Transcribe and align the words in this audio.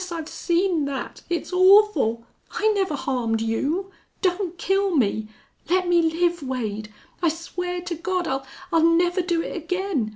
I've 0.11 0.27
seen 0.27 0.85
that. 0.85 1.21
It's 1.29 1.53
awful!... 1.53 2.23
I 2.49 2.69
never 2.73 2.95
harmed 2.95 3.39
you.... 3.39 3.91
Don't 4.23 4.57
kill 4.57 4.95
me! 4.95 5.27
Let 5.69 5.87
me 5.87 6.01
live, 6.01 6.41
Wade. 6.41 6.91
I 7.21 7.29
swear 7.29 7.81
to 7.81 7.93
God 7.93 8.27
I'll 8.27 8.43
I'll 8.73 8.81
never 8.83 9.21
do 9.21 9.43
it 9.43 9.55
again.... 9.55 10.09